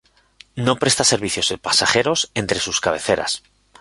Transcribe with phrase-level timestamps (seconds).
[0.55, 3.43] No presta servicios de pasajeros entre sus cabeceras.